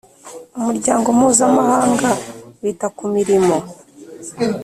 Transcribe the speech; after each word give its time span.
Umuryango 0.57 1.07
Mpuzamahanga 1.17 2.09
wita 2.61 2.87
ku 2.97 3.03
mirimo 3.13 3.55